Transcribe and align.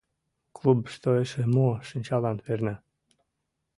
Клубышто 0.55 1.09
эше 1.23 1.43
мо 1.55 1.69
шинчалан 1.87 2.37
перна? 2.45 2.75